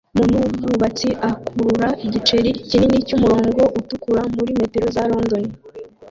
Umuntu 0.23 0.37
wubwubatsi 0.57 1.09
akurura 1.29 1.89
igiceri 2.05 2.49
kinini 2.69 2.97
cyumurongo 3.07 3.63
utukura 3.79 4.21
muri 4.35 4.51
metero 4.59 4.87
za 4.95 5.03
London 5.11 5.45